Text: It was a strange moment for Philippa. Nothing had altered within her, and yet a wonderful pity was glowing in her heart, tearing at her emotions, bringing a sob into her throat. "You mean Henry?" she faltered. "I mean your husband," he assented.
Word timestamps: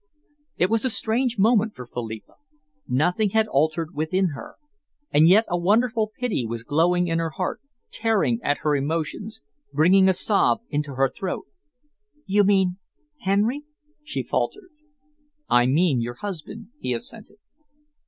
It 0.57 0.71
was 0.71 0.83
a 0.83 0.89
strange 0.89 1.37
moment 1.37 1.75
for 1.75 1.85
Philippa. 1.85 2.33
Nothing 2.87 3.29
had 3.29 3.45
altered 3.49 3.93
within 3.93 4.29
her, 4.29 4.55
and 5.11 5.29
yet 5.29 5.45
a 5.47 5.55
wonderful 5.59 6.09
pity 6.19 6.43
was 6.43 6.63
glowing 6.63 7.07
in 7.07 7.19
her 7.19 7.29
heart, 7.29 7.61
tearing 7.91 8.39
at 8.41 8.57
her 8.61 8.75
emotions, 8.75 9.41
bringing 9.71 10.09
a 10.09 10.15
sob 10.15 10.61
into 10.71 10.95
her 10.95 11.07
throat. 11.07 11.45
"You 12.25 12.43
mean 12.43 12.77
Henry?" 13.19 13.61
she 14.03 14.23
faltered. 14.23 14.71
"I 15.47 15.67
mean 15.67 16.01
your 16.01 16.15
husband," 16.15 16.69
he 16.79 16.93
assented. 16.93 17.37